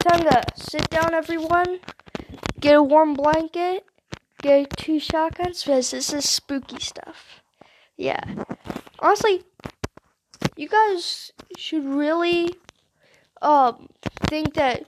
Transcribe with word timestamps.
time 0.00 0.24
to 0.24 0.42
sit 0.56 0.88
down, 0.88 1.14
everyone. 1.14 1.80
Get 2.58 2.74
a 2.74 2.82
warm 2.82 3.14
blanket. 3.14 3.84
Get 4.42 4.76
two 4.76 4.98
shotguns 4.98 5.62
because 5.62 5.90
this 5.90 6.12
is 6.12 6.28
spooky 6.28 6.80
stuff. 6.80 7.42
Yeah. 7.96 8.22
Honestly, 8.98 9.44
you 10.56 10.68
guys 10.68 11.32
should 11.56 11.84
really 11.84 12.54
um 13.42 13.88
think 14.28 14.54
that 14.54 14.84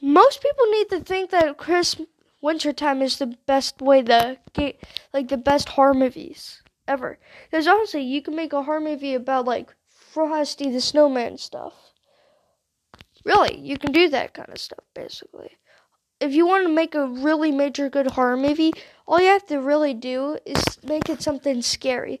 most 0.00 0.40
people 0.40 0.66
need 0.70 0.88
to 0.90 1.00
think 1.00 1.30
that 1.30 1.56
Chris 1.56 1.96
wintertime 2.40 3.02
is 3.02 3.18
the 3.18 3.36
best 3.46 3.80
way 3.80 4.02
to 4.02 4.38
get 4.52 4.80
like 5.12 5.28
the 5.28 5.36
best 5.36 5.70
horror 5.70 5.94
movies 5.94 6.62
ever. 6.86 7.18
Because 7.50 7.66
honestly, 7.66 8.02
you 8.02 8.22
can 8.22 8.36
make 8.36 8.52
a 8.52 8.62
horror 8.62 8.80
movie 8.80 9.14
about 9.14 9.46
like 9.46 9.74
Frosty 9.88 10.70
the 10.70 10.80
Snowman 10.80 11.38
stuff. 11.38 11.83
Really, 13.24 13.58
you 13.58 13.78
can 13.78 13.92
do 13.92 14.08
that 14.10 14.34
kind 14.34 14.50
of 14.50 14.58
stuff 14.58 14.84
basically. 14.94 15.50
If 16.20 16.32
you 16.32 16.46
want 16.46 16.66
to 16.66 16.72
make 16.72 16.94
a 16.94 17.06
really 17.06 17.50
major 17.50 17.88
good 17.88 18.12
horror 18.12 18.36
movie, 18.36 18.72
all 19.06 19.20
you 19.20 19.28
have 19.28 19.46
to 19.46 19.60
really 19.60 19.94
do 19.94 20.38
is 20.46 20.62
make 20.82 21.08
it 21.08 21.22
something 21.22 21.60
scary. 21.60 22.20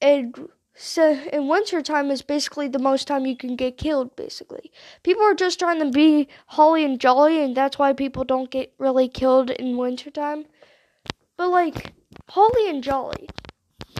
And 0.00 0.48
so 0.74 1.12
in 1.32 1.48
winter 1.48 1.80
time 1.82 2.10
is 2.10 2.22
basically 2.22 2.68
the 2.68 2.78
most 2.78 3.08
time 3.08 3.26
you 3.26 3.36
can 3.36 3.56
get 3.56 3.78
killed 3.78 4.14
basically. 4.14 4.70
People 5.02 5.24
are 5.24 5.34
just 5.34 5.58
trying 5.58 5.80
to 5.80 5.90
be 5.90 6.28
holly 6.48 6.84
and 6.84 7.00
jolly 7.00 7.42
and 7.42 7.56
that's 7.56 7.78
why 7.78 7.92
people 7.92 8.24
don't 8.24 8.50
get 8.50 8.74
really 8.78 9.08
killed 9.08 9.50
in 9.50 9.76
winter 9.76 10.10
time. 10.10 10.44
But 11.36 11.48
like 11.48 11.94
holly 12.28 12.68
and 12.68 12.82
jolly. 12.82 13.28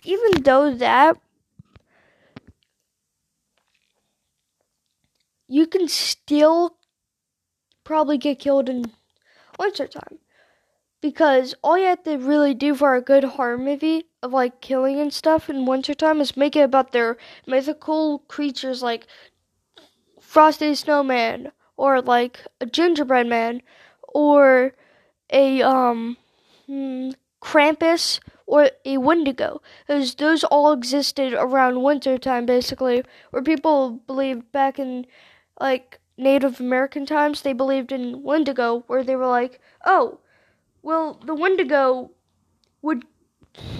Even 0.04 0.42
though 0.42 0.74
that 0.74 1.18
you 5.48 5.66
can 5.66 5.88
still 5.88 6.76
probably 7.84 8.18
get 8.18 8.38
killed 8.38 8.68
in 8.68 8.84
winter 9.58 9.86
time 9.86 10.18
because 11.00 11.54
all 11.62 11.78
you 11.78 11.86
have 11.86 12.02
to 12.02 12.16
really 12.16 12.54
do 12.54 12.74
for 12.74 12.94
a 12.94 13.02
good 13.02 13.22
horror 13.22 13.58
movie 13.58 14.04
of 14.22 14.32
like 14.32 14.60
killing 14.60 14.98
and 14.98 15.12
stuff 15.12 15.48
in 15.48 15.66
wintertime 15.66 16.20
is 16.20 16.36
make 16.36 16.56
it 16.56 16.60
about 16.60 16.92
their 16.92 17.16
mythical 17.46 18.20
creatures 18.20 18.82
like 18.82 19.06
Frosty 20.20 20.74
Snowman 20.74 21.52
or 21.76 22.00
like 22.00 22.44
a 22.60 22.66
gingerbread 22.66 23.26
man 23.26 23.62
or 24.08 24.72
a 25.30 25.62
um 25.62 26.16
hmm, 26.66 27.10
Krampus 27.40 28.18
or 28.46 28.70
a 28.84 28.98
Wendigo. 28.98 29.60
Because 29.86 30.14
those 30.14 30.44
all 30.44 30.72
existed 30.72 31.34
around 31.34 31.82
wintertime 31.82 32.46
basically, 32.46 33.04
where 33.30 33.42
people 33.42 34.00
believed 34.06 34.50
back 34.52 34.78
in 34.78 35.06
like 35.60 36.00
Native 36.18 36.60
American 36.60 37.06
times, 37.06 37.42
they 37.42 37.52
believed 37.52 37.92
in 37.92 38.22
Wendigo, 38.22 38.84
where 38.86 39.04
they 39.04 39.16
were 39.16 39.26
like, 39.26 39.60
oh, 39.84 40.20
well, 40.82 41.20
the 41.24 41.34
Wendigo 41.34 42.10
would, 42.82 43.04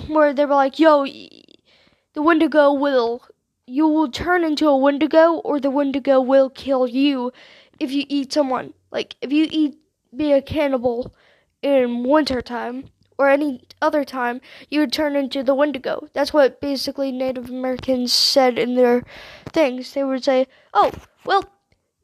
where 0.09 0.35
they 0.35 0.45
were 0.45 0.55
like, 0.55 0.79
yo, 0.79 1.05
the 1.05 2.23
Wendigo 2.23 2.73
will, 2.73 3.23
you 3.67 3.87
will 3.87 4.11
turn 4.11 4.45
into 4.45 4.69
a 4.69 4.77
Wendigo, 4.77 5.35
or 5.37 5.61
the 5.61 5.71
Wendigo 5.71 6.21
will 6.21 6.51
kill 6.51 6.87
you 6.87 7.33
if 7.79 7.91
you 7.93 8.05
eat 8.09 8.33
someone. 8.33 8.75
Like, 8.91 9.17
if 9.21 9.33
you 9.33 9.47
eat, 9.51 9.79
be 10.15 10.33
a 10.33 10.43
cannibal 10.43 11.15
in 11.63 12.05
winter 12.05 12.41
time 12.41 12.91
or 13.19 13.29
any 13.29 13.63
other 13.81 14.05
time, 14.05 14.41
you 14.69 14.81
would 14.81 14.93
turn 14.93 15.17
into 15.17 15.43
the 15.43 15.55
Wendigo. 15.55 16.09
That's 16.13 16.33
what 16.33 16.61
basically 16.61 17.13
Native 17.13 17.49
Americans 17.49 18.13
said 18.13 18.59
in 18.59 18.75
their 18.75 19.05
things. 19.53 19.93
They 19.93 20.05
would 20.05 20.25
say, 20.25 20.47
oh, 20.75 20.93
well, 21.25 21.45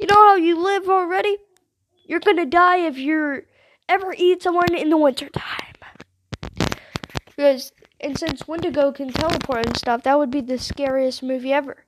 you 0.03 0.09
know 0.09 0.27
how 0.27 0.35
you 0.35 0.61
live 0.61 0.89
already? 0.89 1.39
You're 2.05 2.19
gonna 2.19 2.45
die 2.45 2.79
if 2.79 2.99
you're 2.99 3.45
ever 3.89 4.13
eat 4.19 4.43
someone 4.43 4.75
in 4.75 4.91
the 4.91 4.97
wintertime. 4.97 5.77
Because 7.25 7.71
and 8.01 8.19
since 8.19 8.49
Wendigo 8.49 8.91
can 8.91 9.13
teleport 9.13 9.65
and 9.65 9.77
stuff, 9.77 10.03
that 10.03 10.19
would 10.19 10.33
be 10.33 10.41
the 10.41 10.59
scariest 10.59 11.23
movie 11.23 11.53
ever. 11.53 11.85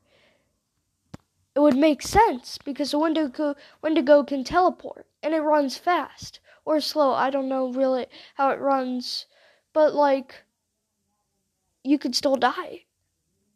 It 1.56 1.58
would 1.60 1.76
make 1.76 2.02
sense 2.02 2.56
because 2.64 2.92
the 2.92 3.00
Wendigo 3.00 3.56
Wendigo 3.82 4.22
can 4.22 4.44
teleport 4.44 5.06
and 5.20 5.34
it 5.34 5.41
runs 5.41 5.76
fast 5.76 6.38
or 6.64 6.81
slow. 6.81 7.14
I 7.14 7.31
don't 7.31 7.48
know 7.48 7.72
really 7.72 8.06
how 8.36 8.50
it 8.50 8.60
runs, 8.60 9.26
but 9.72 9.92
like 9.92 10.44
you 11.82 11.98
could 11.98 12.14
still 12.14 12.36
die. 12.36 12.84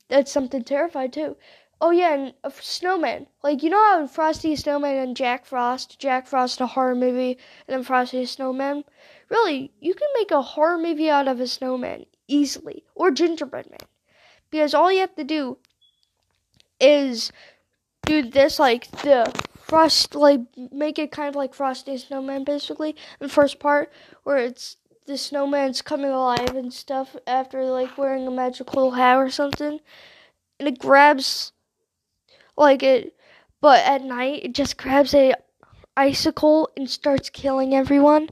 That's 0.08 0.32
something 0.32 0.64
terrifying 0.64 1.12
too. 1.12 1.36
Oh 1.80 1.90
yeah, 1.90 2.14
and 2.14 2.34
uh, 2.42 2.48
a 2.48 2.62
snowman. 2.62 3.26
Like 3.42 3.62
you 3.62 3.70
know 3.70 3.78
how 3.78 4.06
Frosty 4.06 4.50
the 4.50 4.56
Snowman 4.56 4.96
and 4.96 5.16
Jack 5.16 5.46
Frost, 5.46 5.98
Jack 6.00 6.26
Frost 6.26 6.60
a 6.60 6.66
horror 6.66 6.96
movie, 6.96 7.38
and 7.66 7.76
then 7.76 7.84
Frosty 7.84 8.20
the 8.20 8.26
Snowman. 8.26 8.84
Really, 9.28 9.72
you 9.80 9.94
can 9.94 10.08
make 10.14 10.30
a 10.30 10.42
horror 10.42 10.78
movie 10.78 11.10
out 11.10 11.28
of 11.28 11.38
a 11.38 11.46
snowman 11.46 12.06
easily, 12.26 12.84
or 12.94 13.10
Gingerbread 13.10 13.70
Man, 13.70 13.88
because 14.50 14.74
all 14.74 14.90
you 14.90 15.00
have 15.00 15.14
to 15.16 15.24
do 15.24 15.58
is 16.80 17.30
do 18.06 18.28
this 18.28 18.58
like 18.58 18.90
the 19.02 19.32
Frost, 19.60 20.16
like 20.16 20.40
make 20.72 20.98
it 20.98 21.12
kind 21.12 21.28
of 21.28 21.36
like 21.36 21.54
Frosty 21.54 21.92
the 21.92 21.98
Snowman, 21.98 22.42
basically. 22.42 22.96
The 23.20 23.28
first 23.28 23.60
part 23.60 23.92
where 24.24 24.38
it's 24.38 24.78
the 25.06 25.16
snowman's 25.16 25.80
coming 25.80 26.10
alive 26.10 26.54
and 26.54 26.72
stuff 26.72 27.16
after 27.26 27.64
like 27.64 27.96
wearing 27.96 28.26
a 28.26 28.30
magical 28.30 28.90
hat 28.92 29.16
or 29.16 29.30
something, 29.30 29.78
and 30.58 30.68
it 30.68 30.78
grabs 30.78 31.52
like 32.58 32.82
it 32.82 33.14
but 33.60 33.84
at 33.84 34.02
night 34.02 34.40
it 34.44 34.54
just 34.54 34.76
grabs 34.76 35.14
a 35.14 35.34
icicle 35.96 36.70
and 36.76 36.88
starts 36.88 37.28
killing 37.28 37.74
everyone. 37.74 38.30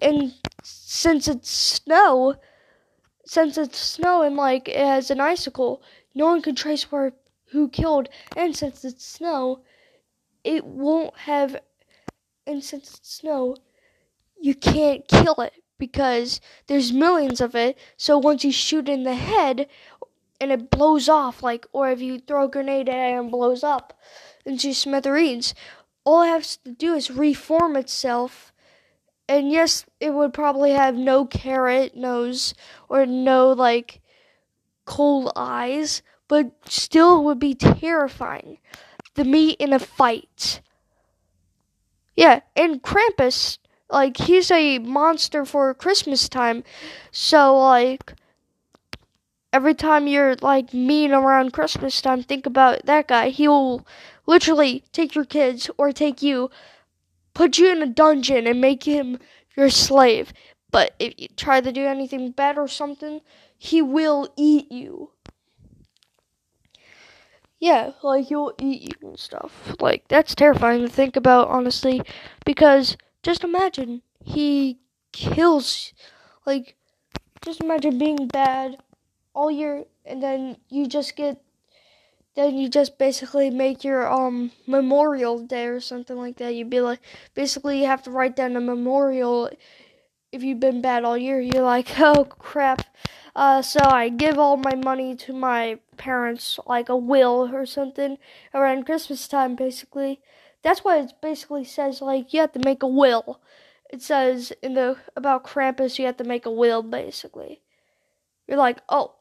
And 0.00 0.32
since 0.62 1.28
it's 1.28 1.50
snow 1.50 2.36
since 3.26 3.58
it's 3.58 3.78
snow 3.78 4.22
and 4.22 4.36
like 4.36 4.68
it 4.68 4.76
has 4.76 5.10
an 5.10 5.20
icicle 5.20 5.82
no 6.14 6.26
one 6.26 6.40
can 6.40 6.54
trace 6.54 6.90
where 6.90 7.12
who 7.50 7.68
killed. 7.68 8.08
And 8.36 8.56
since 8.56 8.84
it's 8.84 9.04
snow 9.04 9.60
it 10.44 10.64
won't 10.64 11.16
have 11.18 11.56
and 12.46 12.64
since 12.64 12.94
it's 12.94 13.16
snow 13.16 13.56
you 14.40 14.54
can't 14.54 15.06
kill 15.08 15.40
it 15.40 15.52
because 15.78 16.40
there's 16.66 16.92
millions 16.92 17.40
of 17.40 17.54
it. 17.54 17.76
So 17.96 18.18
once 18.18 18.44
you 18.44 18.52
shoot 18.52 18.88
in 18.88 19.04
the 19.04 19.14
head 19.14 19.68
and 20.40 20.52
it 20.52 20.70
blows 20.70 21.08
off, 21.08 21.42
like, 21.42 21.66
or 21.72 21.90
if 21.90 22.00
you 22.00 22.18
throw 22.18 22.44
a 22.44 22.48
grenade 22.48 22.88
at 22.88 23.10
it 23.10 23.18
and 23.18 23.30
blows 23.30 23.64
up 23.64 23.98
into 24.44 24.72
smithereens, 24.72 25.54
all 26.04 26.22
it 26.22 26.28
has 26.28 26.56
to 26.58 26.72
do 26.72 26.94
is 26.94 27.10
reform 27.10 27.76
itself. 27.76 28.52
And 29.28 29.50
yes, 29.50 29.84
it 30.00 30.14
would 30.14 30.32
probably 30.32 30.72
have 30.72 30.94
no 30.94 31.26
carrot 31.26 31.96
nose 31.96 32.54
or 32.88 33.04
no, 33.04 33.52
like, 33.52 34.00
cold 34.84 35.30
eyes, 35.36 36.02
but 36.28 36.52
still 36.66 37.24
would 37.24 37.38
be 37.38 37.54
terrifying. 37.54 38.58
The 39.14 39.24
meat 39.24 39.56
in 39.58 39.72
a 39.72 39.78
fight. 39.78 40.60
Yeah, 42.16 42.40
and 42.56 42.82
Krampus, 42.82 43.58
like, 43.90 44.16
he's 44.16 44.50
a 44.50 44.78
monster 44.78 45.44
for 45.44 45.74
Christmas 45.74 46.28
time. 46.28 46.64
So, 47.10 47.58
like, 47.58 48.14
every 49.52 49.74
time 49.74 50.06
you're 50.06 50.36
like 50.36 50.72
mean 50.74 51.12
around 51.12 51.52
Christmas 51.52 52.00
time, 52.00 52.22
think 52.22 52.46
about 52.46 52.86
that 52.86 53.08
guy. 53.08 53.30
He 53.30 53.48
will 53.48 53.86
literally 54.26 54.84
take 54.92 55.14
your 55.14 55.24
kids 55.24 55.70
or 55.78 55.92
take 55.92 56.22
you, 56.22 56.50
put 57.34 57.58
you 57.58 57.70
in 57.70 57.82
a 57.82 57.86
dungeon 57.86 58.46
and 58.46 58.60
make 58.60 58.84
him 58.84 59.18
your 59.56 59.70
slave. 59.70 60.32
But 60.70 60.94
if 60.98 61.14
you 61.18 61.28
try 61.36 61.60
to 61.60 61.72
do 61.72 61.86
anything 61.86 62.30
bad 62.32 62.58
or 62.58 62.68
something, 62.68 63.20
he 63.56 63.82
will 63.82 64.28
eat 64.36 64.70
you. 64.70 65.12
Yeah, 67.60 67.92
like 68.02 68.26
he'll 68.26 68.52
eat 68.60 68.82
you 68.82 69.08
and 69.08 69.18
stuff. 69.18 69.74
Like 69.80 70.06
that's 70.08 70.34
terrifying 70.34 70.80
to 70.82 70.88
think 70.88 71.16
about, 71.16 71.48
honestly, 71.48 72.02
because 72.44 72.96
just 73.22 73.42
imagine 73.42 74.02
he 74.24 74.78
kills. 75.12 75.92
Like, 76.46 76.76
just 77.44 77.60
imagine 77.60 77.98
being 77.98 78.28
bad 78.28 78.78
all 79.34 79.50
year 79.50 79.84
and 80.04 80.22
then 80.22 80.56
you 80.68 80.86
just 80.86 81.16
get 81.16 81.40
then 82.34 82.56
you 82.56 82.68
just 82.68 82.98
basically 82.98 83.50
make 83.50 83.82
your 83.82 84.10
um 84.10 84.52
memorial 84.66 85.40
day 85.40 85.66
or 85.66 85.80
something 85.80 86.16
like 86.16 86.36
that. 86.36 86.54
You'd 86.54 86.70
be 86.70 86.80
like 86.80 87.00
basically 87.34 87.80
you 87.80 87.86
have 87.86 88.02
to 88.04 88.10
write 88.10 88.36
down 88.36 88.56
a 88.56 88.60
memorial 88.60 89.50
if 90.30 90.42
you've 90.42 90.60
been 90.60 90.80
bad 90.80 91.04
all 91.04 91.18
year. 91.18 91.40
You're 91.40 91.62
like, 91.62 91.88
oh 91.98 92.24
crap. 92.24 92.82
Uh, 93.34 93.62
so 93.62 93.80
I 93.82 94.08
give 94.08 94.38
all 94.38 94.56
my 94.56 94.74
money 94.74 95.14
to 95.16 95.32
my 95.32 95.78
parents, 95.96 96.58
like 96.66 96.88
a 96.88 96.96
will 96.96 97.50
or 97.52 97.66
something, 97.66 98.18
around 98.52 98.84
Christmas 98.84 99.28
time, 99.28 99.54
basically. 99.54 100.20
That's 100.62 100.84
what 100.84 100.98
it 100.98 101.12
basically 101.22 101.64
says. 101.64 102.00
Like 102.00 102.32
you 102.32 102.40
have 102.40 102.52
to 102.52 102.60
make 102.64 102.82
a 102.82 102.88
will. 102.88 103.40
It 103.90 104.02
says 104.02 104.52
in 104.62 104.74
the 104.74 104.96
about 105.16 105.44
Krampus, 105.44 105.98
you 105.98 106.06
have 106.06 106.16
to 106.18 106.24
make 106.24 106.46
a 106.46 106.50
will, 106.50 106.82
basically. 106.82 107.62
You're 108.46 108.58
like, 108.58 108.78
oh, 108.88 109.14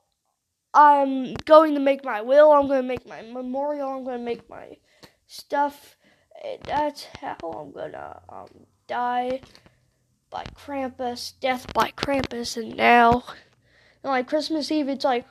I'm 0.74 1.34
going 1.46 1.74
to 1.74 1.80
make 1.80 2.04
my 2.04 2.22
will, 2.22 2.52
I'm 2.52 2.68
going 2.68 2.82
to 2.82 2.88
make 2.88 3.08
my 3.08 3.22
memorial, 3.22 3.90
I'm 3.90 4.04
going 4.04 4.20
to 4.20 4.24
make 4.24 4.50
my 4.50 4.78
stuff, 5.26 5.98
that's 6.64 7.08
how 7.20 7.38
I'm 7.42 7.72
gonna 7.72 8.22
um, 8.30 8.66
die 8.88 9.42
by 10.30 10.46
Krampus, 10.56 11.34
death 11.40 11.72
by 11.74 11.92
Krampus, 11.92 12.58
and 12.58 12.76
now, 12.76 13.24
and 14.04 14.12
like 14.12 14.28
Christmas 14.28 14.72
Eve, 14.72 14.90
it's 14.90 15.06
like. 15.06 15.26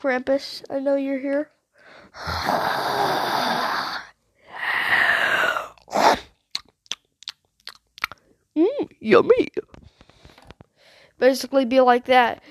Krampus, 0.00 0.62
I 0.70 0.78
know 0.78 0.96
you're 0.96 1.18
here. 1.18 1.50
yummy. 9.06 9.48
Basically, 11.18 11.64
be 11.64 11.80
like 11.80 12.04
that. 12.06 12.42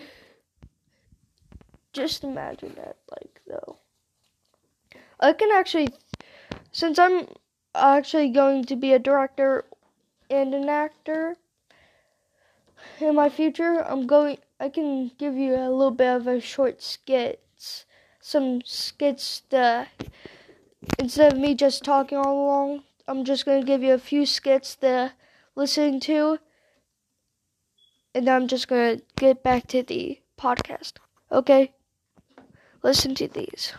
Just 1.93 2.23
imagine 2.23 2.73
that, 2.75 2.97
like, 3.11 3.41
though. 3.47 3.77
I 5.19 5.33
can 5.33 5.51
actually, 5.51 5.89
since 6.71 6.97
I'm 6.97 7.27
actually 7.73 8.29
going 8.29 8.63
to 8.65 8.75
be 8.75 8.93
a 8.93 8.99
director 8.99 9.65
and 10.29 10.53
an 10.53 10.67
actor 10.67 11.35
in 12.99 13.15
my 13.15 13.29
future, 13.29 13.85
I'm 13.85 14.07
going, 14.07 14.37
I 14.59 14.69
can 14.69 15.11
give 15.17 15.35
you 15.35 15.55
a 15.55 15.69
little 15.69 15.91
bit 15.91 16.15
of 16.15 16.27
a 16.27 16.39
short 16.39 16.81
skits, 16.81 17.85
some 18.19 18.61
skits 18.65 19.43
that, 19.49 19.89
instead 20.99 21.33
of 21.33 21.39
me 21.39 21.53
just 21.53 21.83
talking 21.83 22.17
all 22.17 22.45
along, 22.45 22.83
I'm 23.07 23.23
just 23.23 23.45
going 23.45 23.61
to 23.61 23.67
give 23.67 23.83
you 23.83 23.93
a 23.93 23.99
few 23.99 24.25
skits 24.25 24.75
to 24.77 25.13
listen 25.55 25.99
to, 26.01 26.39
and 28.13 28.29
I'm 28.29 28.47
just 28.47 28.67
going 28.67 28.97
to 28.97 29.03
get 29.15 29.43
back 29.43 29.67
to 29.67 29.83
the 29.83 30.19
podcast. 30.39 30.93
Okay? 31.31 31.73
Listen 32.83 33.15
to 33.15 33.27
these. 33.27 33.73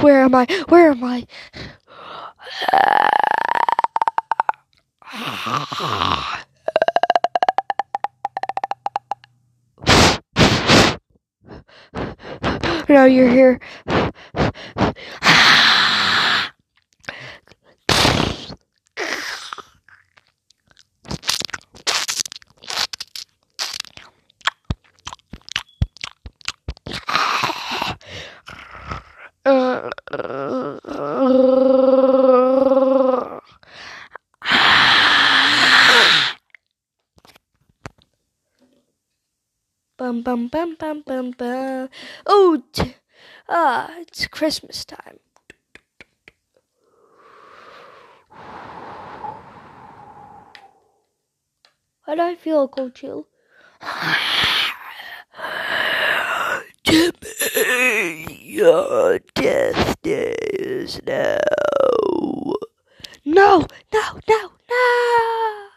Where 0.00 0.22
am 0.22 0.34
I? 0.34 0.46
Where 0.68 0.90
am 0.90 1.04
I? 1.04 1.26
now 12.88 13.04
you're 13.04 13.28
here. 13.28 13.60
Bum 39.98 40.22
bum 40.22 40.46
bum 40.46 40.76
bum 40.78 41.02
bum 41.04 41.32
bum. 41.32 41.88
Oh, 42.24 42.62
t- 42.72 42.94
ah, 43.48 43.90
it's 43.98 44.28
Christmas 44.28 44.84
time. 44.84 45.18
Why 52.04 52.14
do 52.14 52.22
I 52.22 52.36
feel 52.36 52.62
a 52.62 52.68
cold 52.68 52.94
chill? 52.94 53.26
Timmy, 56.84 58.40
your 58.44 59.18
death 59.34 59.96
is 60.04 61.00
now. 61.04 61.40
No, 63.24 63.66
no, 63.92 64.20
no, 64.28 64.52
no. 64.70 65.68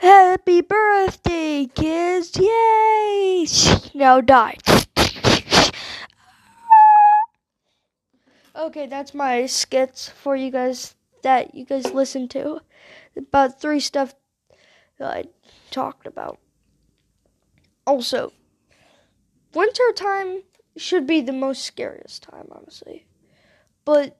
Happy 0.00 0.62
birthday, 0.62 1.68
kids! 1.74 2.32
Yay! 2.38 3.46
Now 4.00 4.22
die. 4.22 4.56
Okay, 8.56 8.86
that's 8.86 9.12
my 9.12 9.44
skits 9.44 10.08
for 10.08 10.34
you 10.34 10.50
guys 10.50 10.94
that 11.22 11.54
you 11.54 11.66
guys 11.66 11.92
listen 11.92 12.26
to. 12.28 12.62
About 13.14 13.60
three 13.60 13.78
stuff 13.78 14.14
that 14.98 15.14
I 15.14 15.24
talked 15.70 16.06
about. 16.06 16.38
Also, 17.86 18.32
winter 19.52 19.92
time 19.94 20.44
should 20.78 21.06
be 21.06 21.20
the 21.20 21.34
most 21.34 21.62
scariest 21.62 22.22
time, 22.22 22.46
honestly. 22.50 23.04
But 23.84 24.18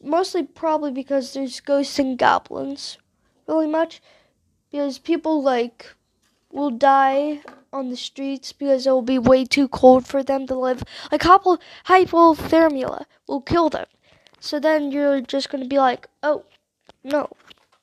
mostly 0.00 0.44
probably 0.44 0.92
because 0.92 1.32
there's 1.32 1.58
ghosts 1.58 1.98
and 1.98 2.16
goblins 2.16 2.98
really 3.48 3.66
much 3.66 4.00
because 4.70 5.00
people 5.00 5.42
like 5.42 5.96
will 6.50 6.70
die 6.70 7.40
on 7.72 7.88
the 7.88 7.96
streets 7.96 8.52
because 8.52 8.86
it 8.86 8.90
will 8.90 9.02
be 9.02 9.18
way 9.18 9.44
too 9.44 9.68
cold 9.68 10.06
for 10.06 10.22
them 10.22 10.46
to 10.46 10.54
live. 10.54 10.82
Like 11.12 11.22
hypo- 11.22 11.58
hypothermia 11.86 13.04
will 13.28 13.40
kill 13.40 13.70
them. 13.70 13.86
So 14.40 14.58
then 14.58 14.90
you're 14.90 15.20
just 15.20 15.50
going 15.50 15.62
to 15.62 15.68
be 15.68 15.78
like, 15.78 16.08
"Oh, 16.22 16.44
no. 17.04 17.30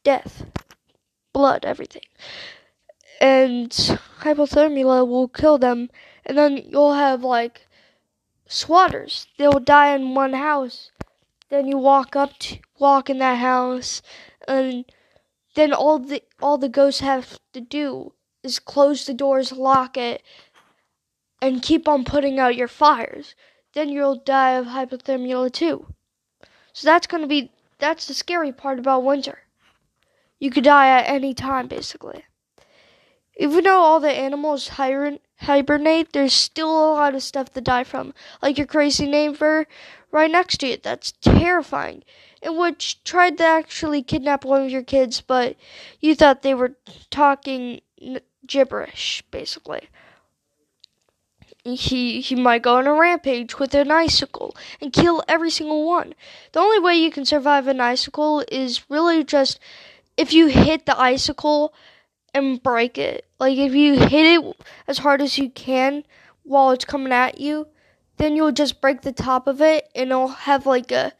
Death. 0.03 0.45
Blood, 1.33 1.65
everything." 1.65 2.03
And 3.21 3.71
hypothermia 4.21 5.07
will 5.07 5.27
kill 5.27 5.57
them 5.57 5.89
and 6.27 6.37
then 6.37 6.57
you'll 6.57 6.93
have 6.93 7.23
like 7.23 7.67
swatters. 8.47 9.27
They'll 9.37 9.59
die 9.59 9.95
in 9.95 10.13
one 10.13 10.33
house. 10.33 10.91
Then 11.49 11.67
you 11.67 11.77
walk 11.77 12.15
up 12.15 12.37
to 12.39 12.59
walk 12.77 13.09
in 13.09 13.19
that 13.19 13.37
house 13.37 14.01
and 14.47 14.85
then 15.55 15.73
all 15.73 15.97
the 15.99 16.21
all 16.41 16.57
the 16.57 16.69
ghosts 16.69 16.99
have 16.99 17.39
to 17.53 17.61
do 17.61 18.13
is 18.43 18.59
close 18.59 19.05
the 19.05 19.13
doors, 19.13 19.51
lock 19.51 19.97
it, 19.97 20.21
and 21.41 21.61
keep 21.61 21.87
on 21.87 22.03
putting 22.03 22.39
out 22.39 22.55
your 22.55 22.67
fires. 22.67 23.35
Then 23.73 23.89
you'll 23.89 24.15
die 24.15 24.51
of 24.51 24.67
hypothermia 24.67 25.51
too. 25.51 25.94
So 26.73 26.87
that's 26.87 27.07
gonna 27.07 27.27
be 27.27 27.51
that's 27.79 28.07
the 28.07 28.13
scary 28.13 28.51
part 28.51 28.79
about 28.79 29.03
winter. 29.03 29.39
You 30.39 30.51
could 30.51 30.63
die 30.63 30.87
at 30.89 31.09
any 31.09 31.33
time 31.33 31.67
basically. 31.67 32.25
Even 33.39 33.63
though 33.65 33.79
all 33.79 33.99
the 33.99 34.11
animals 34.11 34.69
hibernate, 34.69 36.11
there's 36.11 36.33
still 36.33 36.69
a 36.69 36.94
lot 36.94 37.13
of 37.13 37.21
stuff 37.21 37.51
to 37.53 37.61
die 37.61 37.83
from. 37.83 38.13
Like 38.41 38.57
your 38.57 38.65
crazy 38.65 39.06
neighbor 39.06 39.67
right 40.11 40.31
next 40.31 40.57
to 40.57 40.67
you. 40.67 40.77
That's 40.81 41.11
terrifying 41.21 42.03
in 42.41 42.57
which 42.57 43.03
tried 43.03 43.37
to 43.37 43.44
actually 43.44 44.01
kidnap 44.01 44.44
one 44.44 44.63
of 44.63 44.71
your 44.71 44.83
kids, 44.83 45.21
but 45.21 45.56
you 45.99 46.15
thought 46.15 46.41
they 46.41 46.56
were 46.56 46.77
talking 47.11 47.81
gibberish, 48.47 49.23
basically. 49.31 49.89
He 51.63 52.21
he 52.21 52.35
might 52.35 52.61
go 52.61 52.77
on 52.77 52.87
a 52.87 52.94
rampage 52.94 53.59
with 53.59 53.73
an 53.73 53.92
icicle 53.92 54.56
and 54.80 54.94
kill 54.94 55.23
every 55.27 55.51
single 55.51 55.85
one. 55.85 56.13
The 56.54 56.59
only 56.59 56.80
way 56.80 56.95
you 56.95 57.11
can 57.11 57.25
survive 57.25 57.68
an 57.68 57.81
icicle 57.81 58.44
is 58.49 58.89
really 58.89 59.23
just 59.23 59.59
if 60.16 60.31
you 60.31 60.47
hit 60.47 60.85
the 60.85 60.99
icicle 60.99 61.73
and 62.33 62.61
break 62.63 62.97
it. 62.97 63.25
Like 63.39 63.57
if 63.57 63.73
you 63.73 63.99
hit 63.99 64.25
it 64.25 64.56
as 64.87 64.99
hard 64.99 65.21
as 65.21 65.37
you 65.37 65.49
can 65.49 66.04
while 66.44 66.71
it's 66.71 66.85
coming 66.85 67.11
at 67.11 67.39
you, 67.39 67.68
then 68.18 68.35
you'll 68.35 68.51
just 68.51 68.81
break 68.81 69.01
the 69.01 69.11
top 69.11 69.47
of 69.47 69.61
it 69.61 69.89
and 69.95 70.11
it'll 70.11 70.27
have 70.30 70.66
like 70.66 70.92
a 70.92 71.13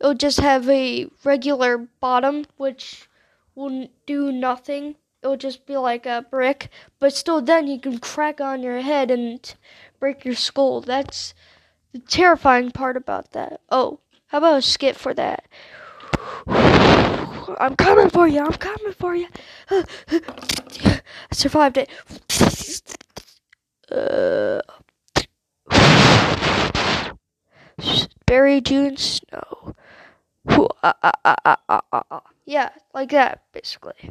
it'll 0.00 0.14
just 0.14 0.40
have 0.40 0.68
a 0.68 1.06
regular 1.24 1.78
bottom, 2.00 2.44
which 2.56 3.08
will 3.54 3.88
do 4.06 4.32
nothing. 4.32 4.96
It'll 5.22 5.36
just 5.36 5.66
be 5.66 5.76
like 5.76 6.04
a 6.04 6.26
brick, 6.28 6.68
but 6.98 7.12
still, 7.12 7.40
then 7.40 7.68
you 7.68 7.78
can 7.78 7.98
crack 7.98 8.40
on 8.40 8.62
your 8.62 8.80
head 8.80 9.10
and 9.10 9.54
break 10.00 10.24
your 10.24 10.34
skull. 10.34 10.80
That's 10.80 11.32
the 11.92 12.00
terrifying 12.00 12.72
part 12.72 12.96
about 12.96 13.30
that. 13.32 13.60
Oh, 13.70 14.00
how 14.26 14.38
about 14.38 14.58
a 14.58 14.62
skit 14.62 14.96
for 14.96 15.14
that? 15.14 15.44
I'm 16.46 17.76
coming 17.76 18.10
for 18.10 18.26
you. 18.26 18.40
I'm 18.40 18.52
coming 18.54 18.92
for 18.94 19.14
you. 19.14 19.28
I 19.70 19.84
survived 21.32 21.76
it. 21.76 21.88
Uh, 23.90 24.60
Barry 28.26 28.60
June 28.60 28.96
Snow. 28.96 29.74
Ah, 30.82 30.94
ah, 31.02 31.56
ah, 31.68 32.22
yeah, 32.44 32.70
like 32.92 33.10
that, 33.10 33.42
basically. 33.52 34.10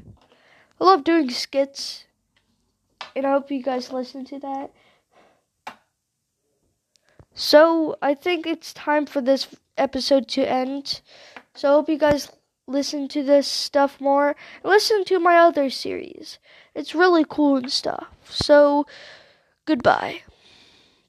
I 0.82 0.84
love 0.84 1.04
doing 1.04 1.30
skits, 1.30 2.06
and 3.16 3.24
I 3.24 3.34
hope 3.34 3.52
you 3.52 3.62
guys 3.62 3.94
listen 3.94 4.26
to 4.26 4.40
that. 4.40 4.72
So 7.36 7.98
I 8.02 8.16
think 8.16 8.48
it's 8.48 8.74
time 8.74 9.06
for 9.06 9.22
this 9.22 9.56
episode 9.78 10.28
to 10.30 10.42
end. 10.42 11.02
So 11.54 11.70
I 11.70 11.72
hope 11.74 11.88
you 11.88 12.00
guys 12.00 12.32
listen 12.66 13.08
to 13.10 13.22
this 13.22 13.48
stuff 13.48 14.02
more. 14.02 14.36
Listen 14.64 15.06
to 15.06 15.20
my 15.20 15.38
other 15.38 15.70
series. 15.70 16.40
It's 16.74 16.96
really 16.96 17.26
cool 17.30 17.58
and 17.58 17.72
stuff. 17.72 18.08
So 18.28 18.88
goodbye. 19.66 20.24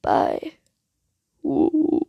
Bye. 0.02 0.52
Ooh, 1.46 2.06